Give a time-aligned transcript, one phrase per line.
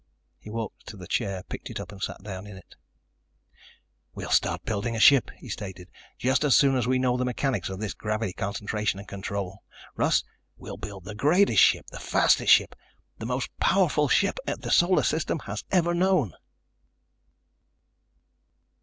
[0.39, 2.73] He walked to the chair, picked it up and sat down in it.
[4.15, 7.69] "We'll start building a ship," he stated, "just as soon as we know the mechanics
[7.69, 9.61] of this gravity concentration and control.
[9.95, 10.23] Russ,
[10.57, 12.73] we'll build the greatest ship, the fastest ship,
[13.19, 16.33] the most powerful ship the Solar System has ever known!"